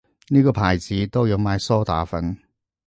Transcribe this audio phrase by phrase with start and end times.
[0.29, 2.35] 呢個牌子都有賣梳打粉